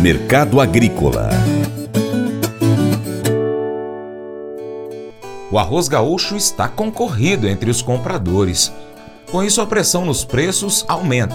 [0.00, 1.28] Mercado Agrícola
[5.50, 8.72] O arroz gaúcho está concorrido entre os compradores.
[9.28, 11.34] Com isso, a pressão nos preços aumenta.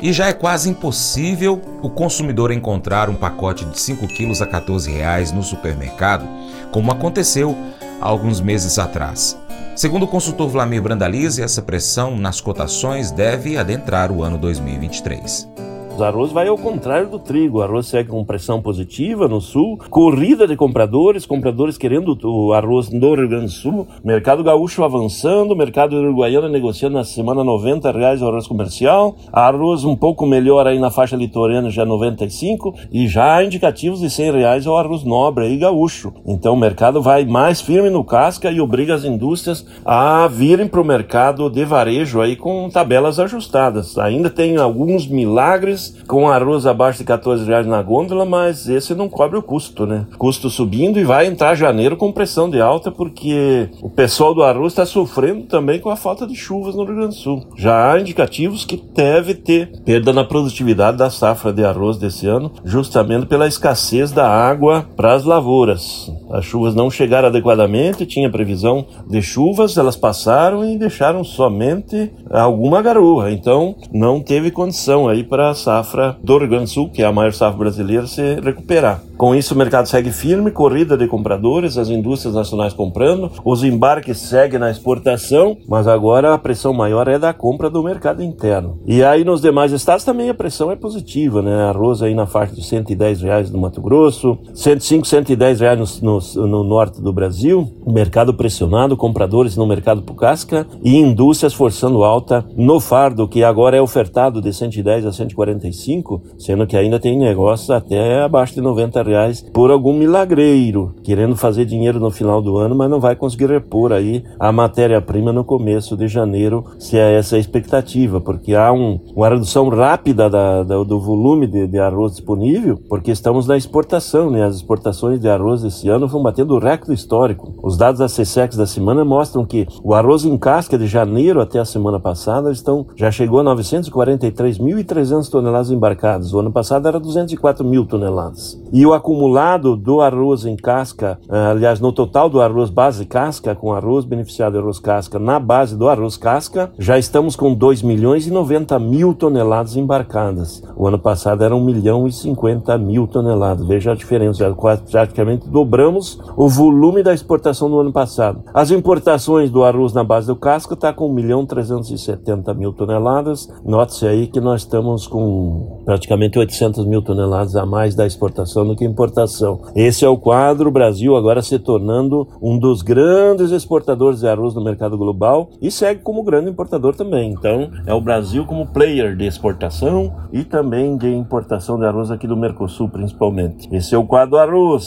[0.00, 4.88] E já é quase impossível o consumidor encontrar um pacote de 5 quilos a 14
[4.88, 6.28] reais no supermercado,
[6.70, 7.56] como aconteceu
[8.00, 9.36] há alguns meses atrás.
[9.74, 15.56] Segundo o consultor Vlamir Brandalize, essa pressão nas cotações deve adentrar o ano 2023.
[15.96, 17.58] O arroz vai ao contrário do trigo.
[17.58, 22.90] O arroz segue com pressão positiva no sul, corrida de compradores, compradores querendo o arroz
[22.90, 28.20] no Rio Grande do Sul, mercado gaúcho avançando, mercado uruguaiano negociando na semana 90 reais
[28.20, 33.42] o arroz comercial, arroz um pouco melhor aí na faixa litorânea já 95 e já
[33.42, 36.12] indicativos de 100 reais o arroz nobre aí gaúcho.
[36.26, 40.80] Então o mercado vai mais firme no casca e obriga as indústrias a virem para
[40.80, 43.96] o mercado de varejo aí com tabelas ajustadas.
[43.96, 49.08] Ainda tem alguns milagres com arroz abaixo de 14 reais na gôndola, mas esse não
[49.08, 50.06] cobre o custo, né?
[50.18, 54.72] Custo subindo e vai entrar janeiro com pressão de alta, porque o pessoal do arroz
[54.72, 57.46] está sofrendo também com a falta de chuvas no Rio Grande do Sul.
[57.56, 62.52] Já há indicativos que deve ter perda na produtividade da safra de arroz desse ano,
[62.64, 66.10] justamente pela escassez da água para as lavouras.
[66.30, 72.82] As chuvas não chegaram adequadamente, tinha previsão de chuvas, elas passaram e deixaram somente alguma
[72.82, 73.30] garoa.
[73.30, 75.75] Então, não teve condição aí para a safra
[76.22, 79.00] do Rio Grande do Sul, que é a maior safra brasileira, se recuperar.
[79.16, 84.18] Com isso, o mercado segue firme, corrida de compradores, as indústrias nacionais comprando, os embarques
[84.18, 88.78] seguem na exportação, mas agora a pressão maior é da compra do mercado interno.
[88.84, 91.62] E aí nos demais estados também a pressão é positiva, né?
[91.62, 96.46] Arroz aí na faixa de 110 reais no Mato Grosso, 105, 110 reais no, no,
[96.46, 102.44] no norte do Brasil, mercado pressionado, compradores no mercado por casca e indústrias forçando alta
[102.54, 107.70] no fardo, que agora é ofertado de 110 a 145, sendo que ainda tem negócios
[107.70, 109.05] até abaixo de 90
[109.52, 113.92] por algum milagreiro, querendo fazer dinheiro no final do ano, mas não vai conseguir repor
[113.92, 118.98] aí a matéria-prima no começo de janeiro, se é essa a expectativa, porque há um,
[119.14, 124.30] uma redução rápida da, da, do volume de, de, arroz disponível, porque estamos na exportação,
[124.30, 124.44] né?
[124.44, 127.54] As exportações de arroz esse ano vão batendo recorde histórico.
[127.62, 131.58] Os dados da CSEX da semana mostram que o arroz em casca de janeiro até
[131.58, 136.32] a semana passada estão, já chegou a 943.300 toneladas embarcadas.
[136.32, 138.60] O ano passado era 204 mil toneladas.
[138.72, 143.54] E o acumulado do arroz em casca, ah, aliás, no total do arroz base casca,
[143.54, 148.26] com arroz beneficiado arroz casca, na base do arroz casca, já estamos com 2 milhões
[148.26, 150.62] e 90 mil toneladas embarcadas.
[150.76, 153.66] O ano passado era 1 milhão e 50 mil toneladas.
[153.66, 158.42] Veja a diferença, quase praticamente dobramos o volume da exportação do ano passado.
[158.52, 163.48] As importações do arroz na base do casca está com 1 milhão 370 mil toneladas.
[163.64, 168.76] Note-se aí que nós estamos com praticamente 800 mil toneladas a mais da exportação do
[168.76, 169.60] que importação.
[169.74, 174.54] Esse é o quadro, o Brasil agora se tornando um dos grandes exportadores de arroz
[174.54, 177.32] no mercado global e segue como grande importador também.
[177.32, 182.26] Então, é o Brasil como player de exportação e também de importação de arroz aqui
[182.26, 183.68] do Mercosul, principalmente.
[183.74, 184.86] Esse é o quadro arroz.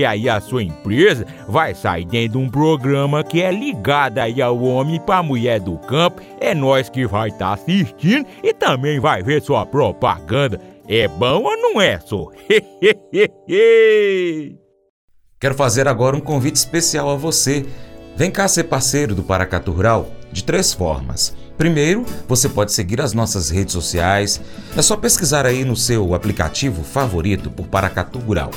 [0.05, 4.61] aí a sua empresa vai sair dentro de um programa que é ligado aí ao
[4.61, 6.21] homem para mulher do campo.
[6.39, 10.59] É nós que vai estar tá assistindo e também vai ver sua propaganda.
[10.87, 12.27] É bom ou não é, só?
[15.39, 17.65] Quero fazer agora um convite especial a você.
[18.15, 21.33] Vem cá ser parceiro do Paracatu Rural de três formas.
[21.57, 24.41] Primeiro, você pode seguir as nossas redes sociais.
[24.75, 28.51] É só pesquisar aí no seu aplicativo favorito por Paracatu Rural.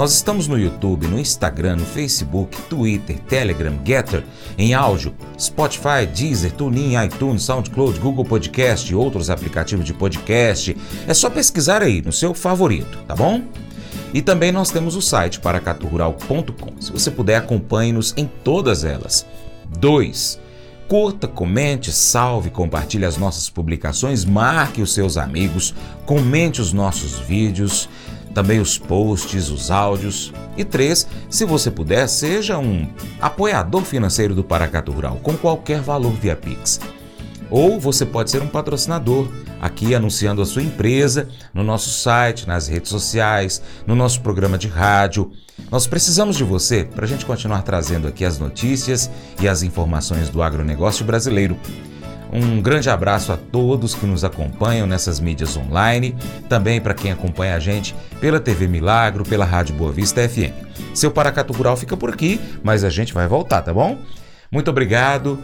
[0.00, 4.24] Nós estamos no YouTube, no Instagram, no Facebook, Twitter, Telegram, Getter,
[4.56, 10.74] em áudio, Spotify, Deezer, TuneIn, iTunes, SoundCloud, Google Podcast e outros aplicativos de podcast.
[11.06, 13.42] É só pesquisar aí no seu favorito, tá bom?
[14.14, 16.80] E também nós temos o site paracaturural.com.
[16.80, 19.26] Se você puder, acompanhe-nos em todas elas.
[19.78, 20.40] 2.
[20.88, 25.74] Curta, comente, salve, compartilhe as nossas publicações, marque os seus amigos,
[26.06, 27.86] comente os nossos vídeos,
[28.34, 30.32] também os posts, os áudios.
[30.56, 32.88] E três, se você puder, seja um
[33.20, 36.80] apoiador financeiro do Paracato Rural com qualquer valor via Pix.
[37.50, 39.28] Ou você pode ser um patrocinador,
[39.60, 44.68] aqui anunciando a sua empresa no nosso site, nas redes sociais, no nosso programa de
[44.68, 45.32] rádio.
[45.68, 49.10] Nós precisamos de você para a gente continuar trazendo aqui as notícias
[49.40, 51.58] e as informações do agronegócio brasileiro.
[52.32, 56.16] Um grande abraço a todos que nos acompanham nessas mídias online,
[56.48, 60.52] também para quem acompanha a gente pela TV Milagro, pela Rádio Boa Vista FM.
[60.94, 63.98] Seu Paracato Rural fica por aqui, mas a gente vai voltar, tá bom?
[64.50, 65.38] Muito obrigado.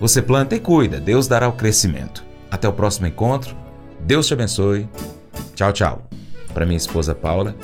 [0.00, 2.24] Você planta e cuida, Deus dará o crescimento.
[2.50, 3.56] Até o próximo encontro.
[4.00, 4.88] Deus te abençoe.
[5.54, 6.02] Tchau, tchau.
[6.52, 7.54] Para minha esposa Paula,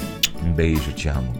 [0.45, 1.40] um beijo, te amo.